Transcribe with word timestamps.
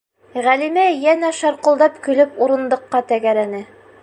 -Ғәлимә 0.45 0.85
йәнә 0.93 1.31
шарҡылдап 1.41 2.03
көлөп 2.09 2.43
урындыҡҡа 2.47 3.07
тәгәрәне. 3.13 3.67